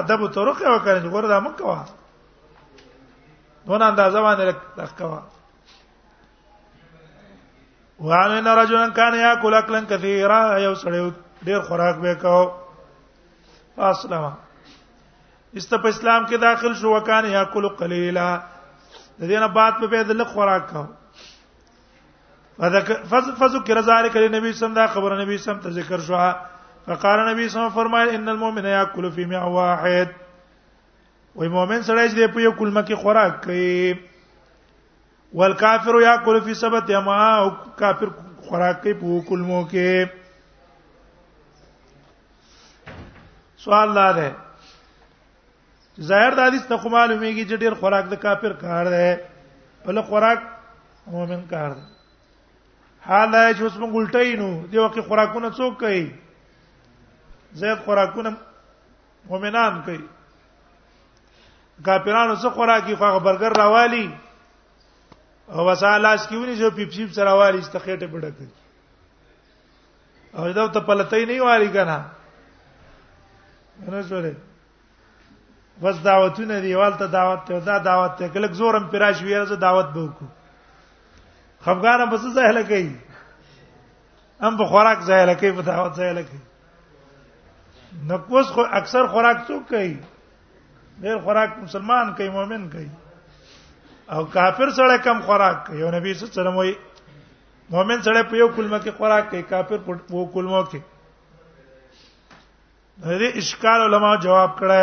[0.00, 1.80] ادب طرق یې وکړې ګور دا مکه وا
[3.66, 4.42] دونه اندازه باندې
[4.80, 5.20] لکوا
[8.06, 11.00] وعن ان رجلا كان ياكل اكلا كثيرا یو سړی
[11.46, 12.42] ډېر خوراک به کاو
[13.90, 14.24] اسلام
[15.56, 18.28] است په اسلام کې داخل شو وکانه یاکل قلیلا
[19.20, 20.86] د دې نه بعد په پیدا لک خوراک کاو
[22.58, 26.16] فذكر ذلك للنبي صلى الله عليه وسلم خبر النبي صلى الله عليه وسلم ذکر شو
[26.86, 30.08] فقال النبي صلى الله عليه وسلم فرمایل ان المؤمن ياكل في ماء واحد
[31.36, 33.94] وای مؤمن سره چې په یو کلمه کې خوراک کوي
[35.32, 38.08] والکافر یاکل فی سبت یما او کافر
[38.48, 40.20] خوراک کوي په کلمو کې
[43.64, 44.30] سوال دا ده
[46.12, 49.16] ظاهر د حدیث ته معلومیږي چې ډیر خوراک د کافر کار ده
[49.86, 50.38] بل خوراک
[51.16, 52.01] مؤمن کار ده
[53.06, 56.04] حال چې اوس موږ الټی نو دی وکي خوراکونه څوک کوي
[57.62, 58.30] زید خوراکونه
[59.30, 60.02] مؤمنان کوي
[61.88, 64.06] کافرانو څه خوراکي خو برګر راوالي
[65.52, 68.52] او وسالاس کیونی جو پیپ شپ سره والی استخېټه بډه کوي
[70.36, 71.98] او دا ته پلتې نه والی کنه
[73.88, 74.34] نه سره
[75.82, 79.86] وس دعوتونه دی والته دعوت ته دا دعوت ته کله زورم پیراش ویره زه دعوت
[79.88, 80.41] به وکړم
[81.64, 82.84] خفګان هم څه ځای لکې
[84.46, 86.38] هم په خوراک ځای لکې په دعوت ځای لکې
[88.10, 89.92] نقوس خو اکثر خوراک څوک کوي
[91.04, 92.88] ډیر خوراک مسلمان کوي مؤمن کوي
[94.14, 96.74] او کافر سره کم خوراک کوي او نبی صلی الله علیه وسلم وایي
[97.76, 100.80] مؤمن سره په یو کلمه کې خوراک کوي کافر په وو کلمه کې
[103.00, 104.80] دې اشکال علما جواب کړه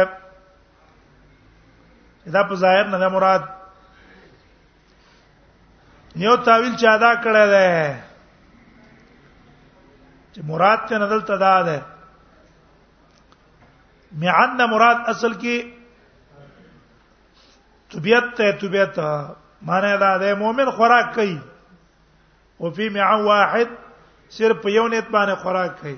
[2.33, 3.43] دا په ظاهر نه مراد
[6.17, 7.63] نیو تعویل چا دا کړه ده
[10.33, 11.77] چې مراد ته ندل تدا ده
[14.23, 15.55] میعن دا مراد اصل کې
[17.93, 18.93] طبيعت ته طبيعت
[19.69, 21.37] معنی دا ده مؤمن خوراک کوي
[22.59, 23.67] او فی معن واحد
[24.37, 25.97] صرف یو نیت باندې خوراک کوي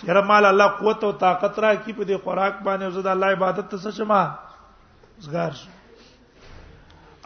[0.00, 3.66] چیرې مال الله قوت او طاقت را کی په دې خوراک باندې زړه الله عبادت
[3.70, 4.22] ته شمه
[5.28, 5.52] زګار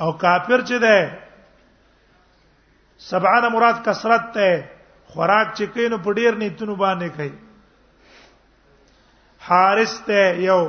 [0.03, 0.99] او کافر چې ده
[2.99, 4.65] سبعانه مراد کثرت ته
[5.15, 7.35] خوراک چې کینو په ډیر نیتونو باندې کوي
[9.49, 10.61] حارس ته یو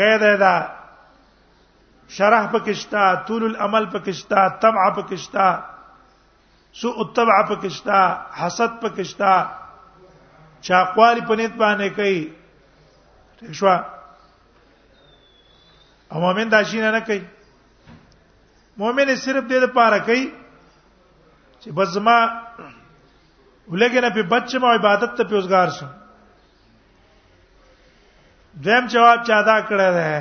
[0.00, 0.54] غیر دا
[2.18, 5.46] شرح پکشتا طول العمل پکشتا تبع پکشتا
[6.80, 8.00] سوء التبع پکشتا
[8.40, 9.32] حسد پکشتا
[10.68, 12.32] چاقوالی پنيت باندې کوي
[13.38, 13.66] ٹھیک شو
[16.12, 17.20] او مؤمن دا شي نه کوي
[18.78, 20.24] مؤمن صرف دې لپاره کوي
[21.60, 22.16] چې بزما
[23.72, 25.86] ولګي نه په بچم او عبادت ته پیوزګار شو
[28.66, 30.20] دیم جواب چا دا کړه ده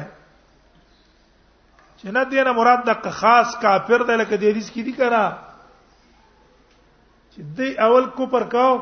[2.00, 5.26] چې نه دینه مراد د خاص کافر دی لکه د دې کې دي کړه
[7.34, 8.76] چې دې اول کو پر کاو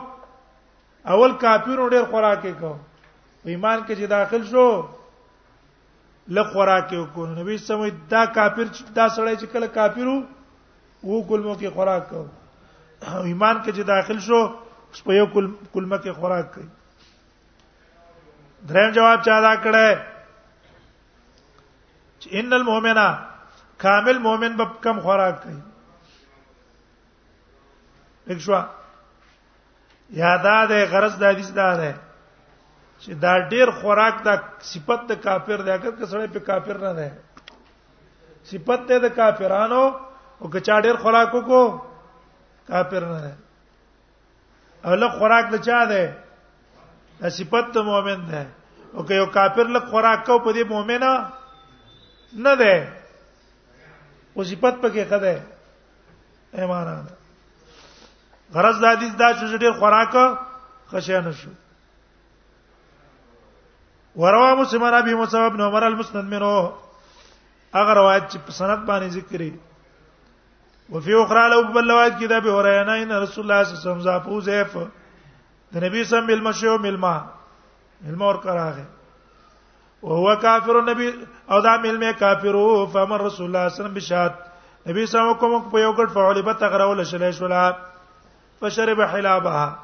[1.05, 2.73] اول کافر ډېر خوراکې کو
[3.53, 4.67] ایمان کې چې داخل شو
[6.31, 10.15] لخورا کې کول نبی سمې دا کافر چې دا سړی چې کله کافرو
[11.03, 12.21] وو کلمو کې خوراک کو
[13.25, 14.37] ایمان کې چې داخل شو
[14.89, 15.25] اوس په یو
[15.73, 16.67] کلمه کې خوراک کوي
[18.69, 20.01] دریم جواب چا دا کړه
[22.19, 23.07] چې ان المؤمنا
[23.85, 25.59] کامل مؤمن به کم خوراک کوي
[28.27, 28.63] دښوا
[30.23, 31.93] یادا ده غرض د حدیث دا ده
[33.03, 34.33] چې دا ډیر خوراک دا
[34.71, 37.09] صفت د کافر دی اگر کسړې په کافر نه ده
[38.51, 39.83] صفت ته د کافرانو
[40.39, 41.61] او کچا ډیر خوراک کو
[42.71, 43.33] کافر نه ده
[44.85, 46.03] اول خوراک د چا ده
[47.23, 48.41] د صفت د مؤمن ده
[48.95, 51.11] او که یو کافر لک خوراک کو په دې مؤمنه
[52.45, 52.75] نه ده
[54.35, 55.33] او صفت پکې خده
[56.61, 57.13] ایمانانه
[58.55, 60.13] غرض د حدیث دا چې ډیر خوراک
[60.93, 61.51] خشه نه شو
[64.15, 66.73] وروا مسلم عن ابي موسى بن عمر المسند منه
[67.83, 72.83] اگر روایت چې سند باندې ذکرې فی اخرى لو بل روایت کې دا به وره
[72.89, 74.75] نه ان رسول الله صلی الله علیه وسلم زافو زیف
[75.75, 77.13] د نبی سم مل مشو مل ما
[78.07, 78.85] مل مور کراغه
[80.01, 81.07] او هو کافر نبی
[81.55, 82.63] او دا مل می او
[82.97, 84.33] فمر رسول الله صلی الله علیه وسلم بشات
[84.91, 87.71] نبی سم کوم په یو ګډ فعل به تغرول شلې شولا
[88.61, 89.77] فشرب حلابها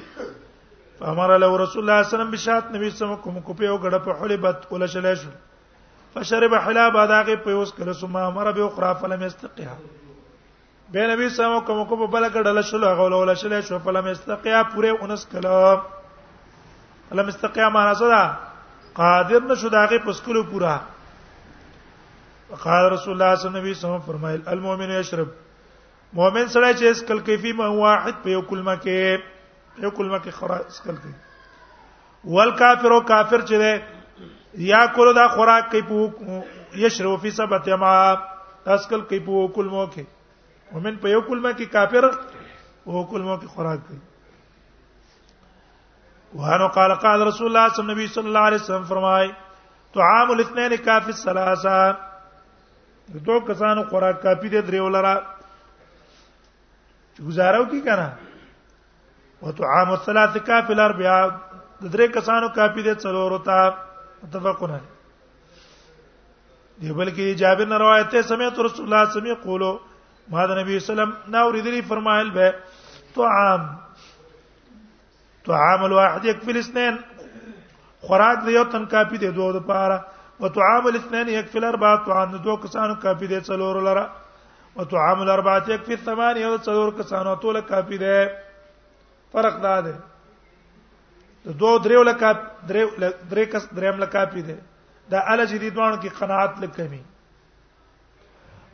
[0.99, 3.97] فامر له رسول الله صلی الله علیه وسلم بشات نبی سم کوم کو په وګړه
[4.05, 5.29] په حلبت ولا شل شو
[6.13, 9.77] فشرب حلاب داغه په اوس کله سم امر به اخرى فلم يستقيها
[10.95, 14.63] به نبی سمو کوم کو په بل کډل شلو غول ول شلې شو فلم يستقيها
[14.63, 15.81] پوره اونس کله
[17.09, 20.75] فلم يستقيها معنا څه ده قادر نشو داغه پسکلو پورا
[22.49, 25.27] وقال رسول الله صلی الله علیه وسلم فرمایل المؤمن یشرب
[26.13, 30.55] مؤمن سره چې اسکل کیفی ما واحد په یو کلمه کې یو کلمه کې خرا
[30.67, 34.02] اسکل کوي والکافر او کافر چې ده
[34.67, 35.97] یا کول دا خوراک کوي په
[36.85, 37.93] یشرو فی سبت ما
[38.73, 40.03] اسکل کوي په کل مو کې
[40.75, 43.99] ومن په یو کل ما کې کافر او کل مو کې خوراک کوي
[46.39, 49.27] وهانو قال قال رسول الله صلی الله علیه وسلم علیہ وسلم فرمای
[49.97, 51.77] طعام الاثنين کافی الثلاثه
[53.31, 55.13] دو کسانو خوراک کافی دی درې ولرا
[57.27, 58.09] گزارو کی کنه
[59.41, 61.21] وتعام الثلاثه کافی الاربعه
[61.81, 63.59] درې کسانو کافی دی څلور وتا
[64.23, 64.71] متفقون
[66.81, 69.71] دی بلکې جابر نے روایت ته سمعت رسول الله صلی الله علیه وسلم یقولو
[70.35, 72.53] ما د نبی صلی الله علیه وسلم نا اوریدلی فرمایل به
[73.15, 73.61] طعام
[75.49, 76.97] طعام الواحد يكفي الاثنين
[78.07, 79.97] خوراک دی یو تن کافی دی دوه لپاره
[80.41, 84.05] او طعام الاثنين يكفي الاربعه طعام دوه کسانو کافی دی څلور لره
[84.79, 88.13] او طعام الاربعه يكفي الثمانيه او څلور کسانو ټول کافی دی
[89.33, 89.95] فرق دا دی
[91.45, 92.27] د دوه دریو لکه
[92.67, 94.55] درې درې کس دریم لکه پی دی
[95.11, 97.01] دا ال جديد وانه کې قناعت لکمي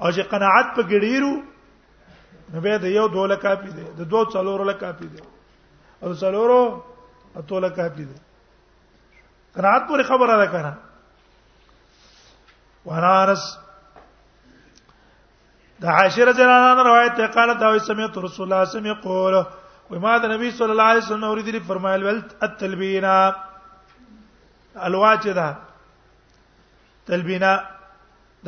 [0.01, 1.33] او چې قناعت په ګډیرو
[2.53, 5.19] نو به د یو دوه لکه پی دی د دوه څلورو لکه پی دی
[6.01, 6.61] او څلورو
[7.41, 8.21] اته لکه پی دی
[9.55, 10.77] قناعت پورې خبره ده کنه
[12.85, 13.45] ورارس
[15.79, 19.45] د عاشر جنان روایت ته قال دا وي سمعت رسول الله سمع قوله
[19.89, 22.17] و ما د نبی صلی الله علیه وسلم اوریدلی فرمایل ول
[22.47, 23.13] التلبینا
[24.87, 25.45] الوا چې دا
[27.05, 27.53] تلبینا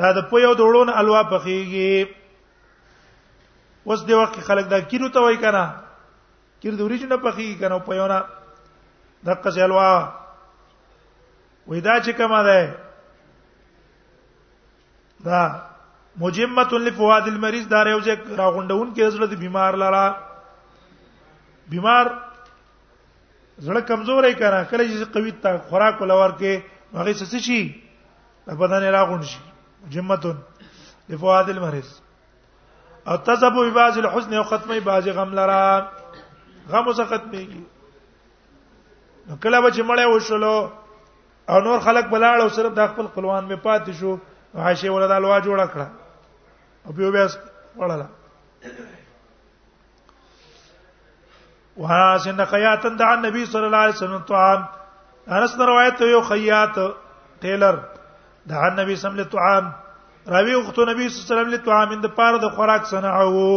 [0.02, 1.96] دا د پویو دوړو نه الوا پخېږي
[3.90, 5.66] اوس دی وخت خلک دا کینو ته وای کنه
[6.62, 8.20] کیر د اوریجن پخېږي کنه پویو نه
[9.26, 9.90] دغه څه الوا
[11.70, 12.60] وې دا چې کومه ده
[15.32, 15.42] دا
[16.22, 20.06] مجمت لفواد المریض دا یو ځای راغونډون کې زړه د بیمار لاره
[21.70, 22.06] بیمار
[23.58, 26.62] زړه کمزورې کړه کله چې قوی تا خوراک ولور کې
[26.96, 27.62] هغه څه شي
[28.62, 29.40] بدن راغون شي
[29.96, 30.38] جمتون
[31.10, 31.90] لفواد المرض
[33.08, 35.62] او تذهب ببعض الحزن او ختمه بعض غم لرا
[36.70, 37.46] غم اوس ختمي
[39.28, 40.70] نو کله به چې مړې وشلو
[41.50, 44.18] او نور خلک بلاړ او صرف د خپل خپلوان می پاتې شو
[44.56, 45.88] عائشه ولدا لوا جوړ کړه
[46.86, 47.28] او بیا بیا
[47.78, 48.06] وړله
[51.82, 54.62] وحسن خیاتن د نبی صلی الله علیه وسلم طعام
[55.38, 56.76] انس روایت یو خیات
[57.46, 57.76] ټیلر
[58.52, 59.66] د نبی صلی الله علیه وسلم طعام
[60.36, 63.48] راوی وخت نبی صلی الله علیه وسلم طعام د پاره د خوراک صنعو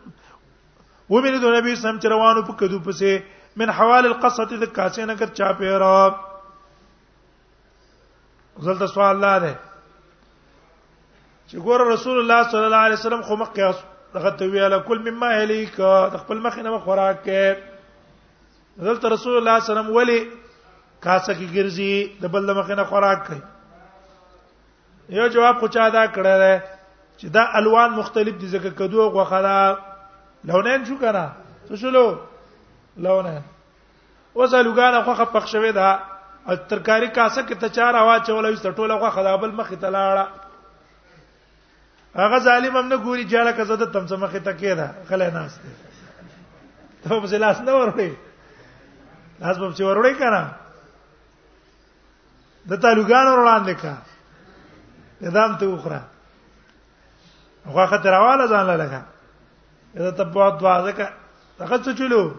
[1.10, 3.20] ومن د نبی سم چې روانو په کدو پسې
[3.56, 6.10] من حوال القصه د کاسې نګر چا پیرا
[8.66, 9.56] زلت سوال الله ده
[11.52, 13.78] چې ګوره رسول الله صلی الله علیه وسلم خو مخ قیاس
[14.18, 19.60] دغه ته ویاله کل مما الیک د خپل مخ نه خوراک کې دلته رسول الله
[19.64, 20.20] صلی الله علیه وسلم ولی
[21.08, 23.42] کاسه کې ګرځي د بل مخ نه خوراک کوي
[25.18, 26.56] یو جواب خو چا دا کړی دی
[27.18, 29.58] چې دا الوان مختلف دي ځکه کدو غوخه دا
[30.52, 31.24] لونین شو کنه
[31.68, 32.06] څه شلو
[32.98, 33.34] لونه
[34.36, 35.90] وزلګانه خوخه پخښوي دا
[36.76, 40.32] ترکاری کاسه کې ته چار هوا چولې ستټوله غوخه دا بل مخ ته لاړه
[42.16, 45.56] هغه ظالم هم نه ګوري چې هغه کزه د تم سمخه تکې ده خلای ناس
[47.04, 48.12] ده ته په لاس نه ورړې
[49.40, 50.54] لاس په چې ورړې کنه
[52.70, 53.94] د تعلقان وړاندې کا
[55.22, 56.02] نظام ته وخره
[57.66, 59.02] هغه خطر حواله ځان لګا
[59.96, 61.08] دا ته په دوا ځکه
[61.60, 62.32] هغه څه چلو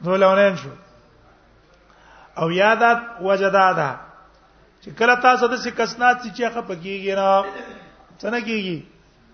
[0.00, 0.70] دولونین شو
[2.38, 3.96] او یادات وجدادا
[4.82, 7.44] چې کله تاسو د سکسنات چې هغه پکېږي نه
[8.22, 8.78] څنګه کیږي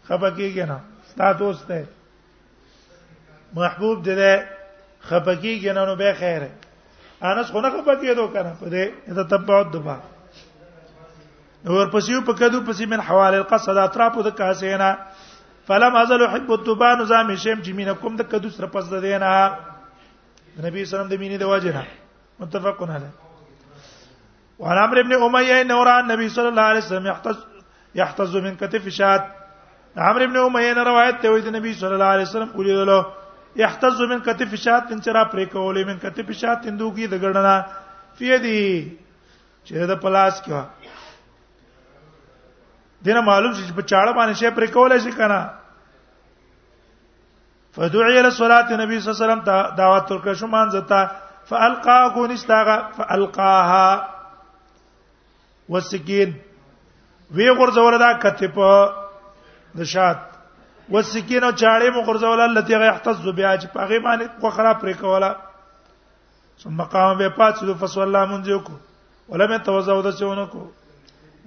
[0.09, 0.78] خپکیږي نه
[1.11, 1.83] ستا دوست دی
[3.57, 4.33] محبوب دې
[5.09, 6.51] خپکیږي نه نو به خیره
[7.28, 9.97] انس خو نه خپکیږي دوه کنه په دې دا تبعد دبا
[11.64, 14.91] نور پسې په کدو پسې من حوال القصد اطرافو د کاسینا
[15.68, 19.57] فلم ازل احب التبان زام شم چې مين کوم د کدو سره پس د دینه
[20.64, 21.83] نبی سلام د مینې د واجنه
[22.41, 23.12] متفقون علیه
[24.64, 27.07] وعن عمرو بن اميه نوران النبي صلى الله عليه وسلم
[27.95, 29.22] يحتز من كتف شات
[29.99, 32.99] عمرو ابن امیہ روایت ته وایي د نبی صلی الله علیه وسلم اولی دلو
[33.62, 38.36] يحتز من كتف شات انچرا پرې کولې من كتف شات اندو کی د ګړنا فی
[38.45, 38.61] دی
[39.64, 41.01] چې د پلاس کې
[43.09, 45.41] دنه معلوم شي په چاړه باندې شی پرې کولای شي کنه
[47.78, 51.01] فدعي الى صلاه النبي صلی الله علیه وسلم دعوت ورکړ شو مان زتا
[51.51, 54.16] فالقاه نستغا فالقاها
[55.68, 56.38] والسكين
[57.35, 58.95] وی غرزول دا کته په
[59.78, 60.18] د شات
[60.93, 64.95] وسکین او چاړې مو غرزول لته غي احتز بیا چې پاغي باندې کو خراب پرې
[65.01, 65.37] کوله
[66.62, 68.78] ثم قام به پات شو فصلی الله منځ کو
[69.35, 70.62] ولمه توزو د چونه کو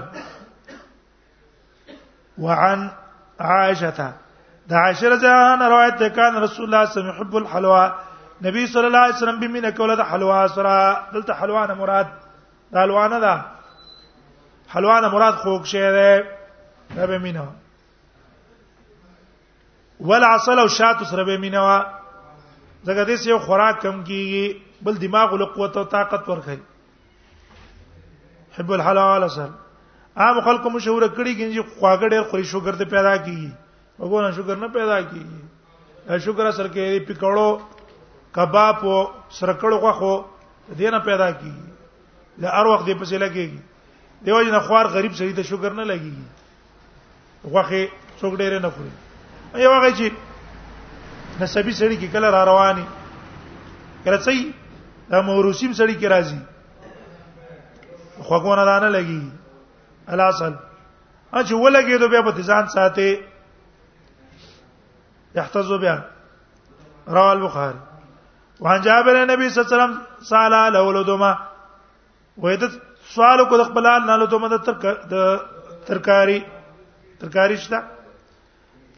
[2.47, 2.89] وعن
[3.51, 7.28] عائشه ده عائشه رضی الله عنها روایت ده کان رسول الله صلی الله علیه وسلم
[7.28, 7.85] يحب الحلوى
[8.45, 10.74] نبی صلی الله علیه وسلم به مینه کوله د حلوا سره
[11.12, 12.07] دلته حلوا نه مراد
[12.72, 13.34] د حلوا نه ده
[14.68, 16.24] حلوا نه مراد خوږ شی ده
[16.97, 17.49] دا به مینه
[20.01, 21.86] ول عسل او شات سره به مینه وا
[22.86, 26.59] زګر دې یو خوراک کم کیږي بل دماغ له قوت او طاقت ورخی
[28.57, 29.49] حب الحلال اصل
[30.16, 33.51] عام خلکو مشهور کړي کینځي خواګه ډېر خوري شوګر ته پیدا کیږي
[33.99, 37.51] وګورئ شوګر نه پیدا کیږي شوګر اثر کې پکړو
[38.35, 39.05] کباب او
[39.39, 40.14] سرکړو غوخو
[40.78, 43.61] دینه پیدا کیږي له هر وخت دی پسې لګيږي
[44.26, 46.26] دیو جن خوار غریب سړي ته شوګر نه لګيږي
[47.45, 47.89] غوخه
[48.20, 48.93] څوک ډېر نه خوري
[49.64, 50.11] یو هغه چې
[51.41, 52.85] نسبی سړي کې کله را رواني
[54.05, 54.55] کله سي
[55.12, 56.41] د موروسیم سړي کې راځي
[58.20, 59.30] خوګونه دانه لګي
[60.09, 60.55] الاصل
[61.33, 63.09] اج ولګي دو بیا په ځان ساتي
[65.41, 65.97] يحتزو بیا
[67.09, 67.83] رواه البخاري
[68.65, 69.95] وان جابر نبی صلی الله علیه وسلم
[70.33, 74.51] سالا لولدما وې د سوال کو د خپل نه لولدما
[75.15, 75.17] د
[75.89, 76.37] ترکاری
[77.23, 77.81] ترکاری شته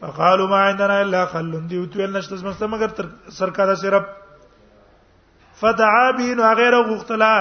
[0.03, 2.91] فقالوا ما عندنا الا خل دی او تو نشته سمسته مگر
[3.39, 4.13] سرکاره سرب
[5.61, 7.33] فدعا به نو غیر غختلا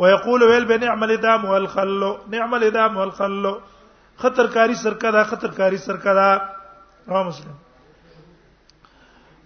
[0.04, 3.54] ويقول ويل بنعم الادام والخل نعم الادام والخل
[4.24, 6.30] خطر کاری سرکدا خطر کاری سرکدا
[7.08, 7.54] رواه مسلم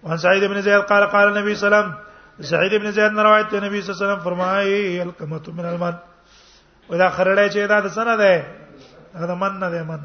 [0.03, 1.99] وعن سعيد بن زيد قال قال النبي صلى الله عليه وسلم
[2.49, 5.95] سعيد بن زيد روایت نبی صلی الله علیه وسلم فرمایي القمت من المن
[6.89, 9.99] ودا خرړې چې دا د سنه ده دا من نه ده من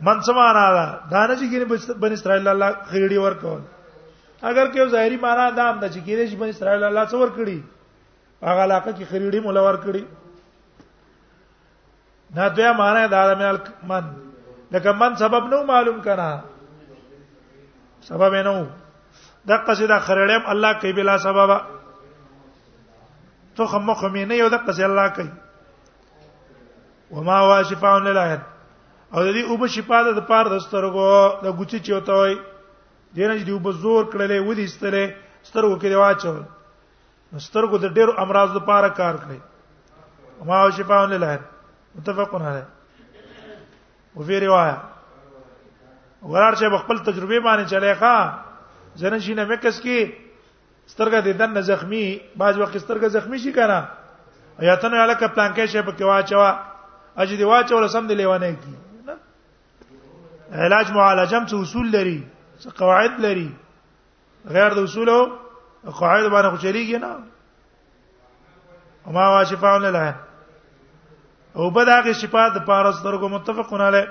[0.00, 3.60] من سمانا دا دانه چې ګینه بن اسرائیل الله خېړی ورکول
[4.42, 7.58] اگر کې ظاهري معنا دا هم ده چې ګینه چې بن اسرائیل الله څور کړی
[8.42, 10.04] هغه علاقه کې خېړی مولا ور کړی
[12.36, 14.06] دا دویا معنا دا د من
[14.74, 16.30] لکه من سبب نو معلوم کنا
[18.08, 18.54] سبب نو
[19.50, 21.50] دا قصیدا خړړم الله کوي بلا سبب
[23.58, 25.30] تو خمو خمې نه یو د قصې الله کوي
[27.16, 28.40] وما واشفاء للایت
[29.14, 31.06] او د دې اوب شفا د پاره د سترګو
[31.46, 32.34] د ګوچی چوتا وای
[33.14, 35.04] دینه دې اوب زور کړلې ودی ستلې
[35.48, 36.40] سترګو کې دی واچول
[37.38, 39.38] سترګو د ډېر امراض لپاره کار کوي
[40.40, 41.40] وما واشفاء للایت
[41.98, 42.66] متفقون علیه
[44.14, 44.76] او ویری وایا
[46.22, 48.16] ورار چې خپل تجربه باندې چلے ښا
[49.00, 50.12] ځنه شي نه مکس کې
[50.92, 52.06] سترګه د دن زخمی
[52.38, 53.88] باج وخت سترګه زخمی شي کنه
[54.66, 56.50] یا ته نه الکه پلان کې شه په کې واچوا
[57.22, 58.74] اجي دی واچو سم دی لیوانه کی
[60.66, 62.18] علاج معالجه هم اصول لري
[62.60, 63.50] څه قواعد لري
[64.56, 65.24] غیر د اصول او
[65.90, 67.18] قواعد باندې خو چلیږي نه
[69.06, 70.14] اما واشفاء لله
[71.56, 74.02] او په دغه صفات د پاره سترګو متفقون علی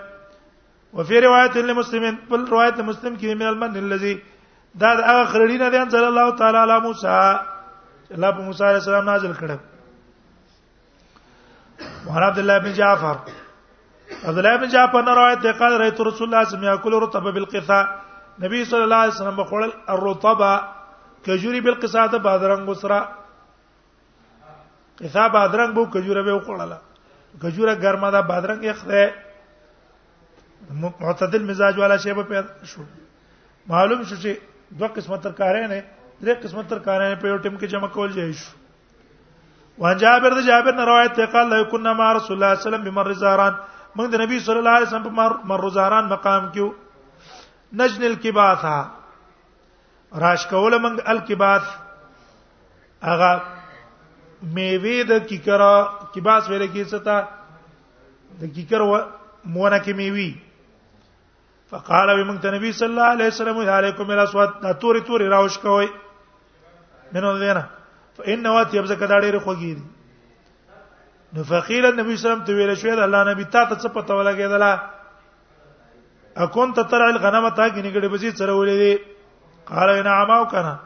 [0.99, 4.13] وفي روایت لمسلم بل روایت مسلم کې من المن الذي
[4.83, 8.63] دا د هغه خړړی نه دی ان صلی الله تعالی علی موسی الله په موسی
[8.67, 9.57] علیه السلام نازل کړه
[12.05, 13.17] وعن عبد الله بن جعفر
[14.29, 17.05] عبد الله بن جعفر نے روایت دی قال رایت رسول الله صلی الله علیه وسلم
[17.05, 17.83] رطب بالقثاء
[18.45, 20.41] نبی صلی الله علیه وسلم بخول الرطب
[21.25, 23.01] کجوری بالقصاده بادرنګ وسرا
[25.03, 26.92] قثاء بادرنګ بو کجوره به وخړله
[27.41, 29.13] کجوره ګرمه ده بادرنګ یخ ده
[31.01, 32.83] معتدل مزاج والا شی به پیدا شو
[33.69, 35.83] معلوم شو چې دوه قسمه ترکارې نه
[36.21, 40.73] درې قسمه ترکارې په یو ټیم کې جمع کول جاي شو وان جابر د جابر
[40.79, 43.53] نه روایت ته قال له كنا مع رسول الله صلی الله علیه وسلم بمر زاران
[43.55, 48.77] موږ د نبی صلی الله علیه وسلم په مر زاران مقام کې نجن الکباثا
[50.27, 51.73] راش کوله موږ الکباث
[53.11, 53.31] هغه
[54.51, 55.73] میوه د کیکرا
[56.13, 57.15] کیباس ویل کی ستا
[58.39, 60.31] د کیکر مونه کې میوي
[61.69, 65.87] فقال بمن نبی صلی الله علیه وسلم علیکم الاسود دا توري توري راوش کوي
[67.13, 67.61] منو دینا
[68.17, 69.83] فإن وات يبزك دا ډېر خوږي دي
[71.33, 73.87] نو فقیل النبي صلی الله علیه وسلم ته ویل شو الله نبی تا ته څه
[73.95, 74.79] پته ولګیدله
[76.37, 78.93] اكون تترع الغنم تا کې نګړې بزي سره ولې دي
[79.65, 80.77] قال نعم او کنه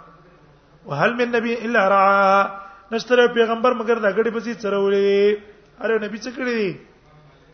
[0.85, 5.37] وهل من نبي الا رعاها نشته پیغمبر مگر دا غړي پسې چرولې
[5.83, 6.69] اره نبی څه کړی دی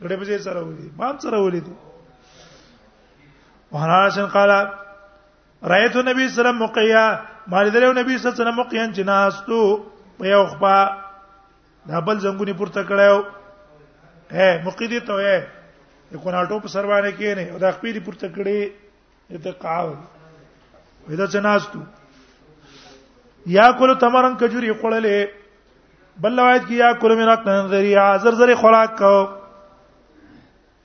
[0.04, 1.74] غړي پسې چرولې ما چرولې دي
[3.74, 4.52] وحراشن قال
[5.74, 7.06] رايت النبي صلى الله عليه وسلم مقيا
[7.52, 9.60] ما لیدل نبی صلی الله علیه وسلم مقیا جناستو
[10.18, 10.76] په یو خپا
[11.88, 13.18] دا بل زنګونی پورته کړیو
[14.38, 15.38] اے مقیدی ته اے
[16.12, 19.96] یو ناټو په سروانه کې نه دا خپې دی پورته کړی ته قاو
[21.10, 21.80] ودا جناستو
[23.46, 25.30] یا کول تمرن کجوري خړلې
[26.22, 29.26] بل روایت کې یا کول مینا تنذری زر زر خوراک کو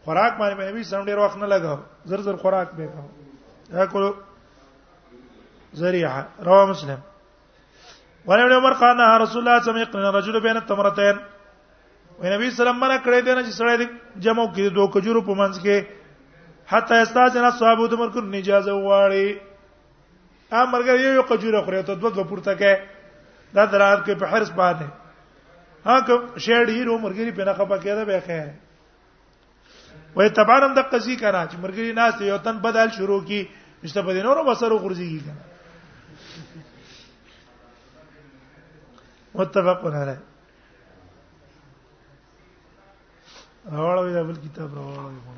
[0.05, 3.09] خوراک باندې مې نبی سم ډیر وخت نه لګاو زر زر خوراک به کو
[3.79, 4.13] یا کول
[5.77, 6.99] ذریعه رواه مسلم
[8.27, 11.17] وعن ابن عمر قال نهى رسول الله صلى الله عليه وسلم يقرن الرجل بين التمرتين
[12.19, 13.87] ونبي صلی الله علیه وسلم کړه دې نه چې سړی
[14.25, 15.77] جمع کړي دوه کجورو په منځ کې
[16.73, 19.29] حتی استاذ نه صحابه عمر کو اجازه واړي
[20.51, 22.72] ا مرګ یو یو قجوره خوري ته دوه دوه پورته کې
[23.55, 24.86] دا درات کې په حرس باندې
[25.86, 28.49] ها کوم شیډ هیرو مرګري په نه خپه کېده به خیر
[30.16, 33.40] وې تبعن د قضیه کرا چې مرګري ناس یو تن بدل شروع کی
[33.82, 35.20] مشته په دینورو بسرو خورځي کی
[39.34, 40.18] متفقون علیه
[43.72, 45.38] راوړل بل کتاب راوړل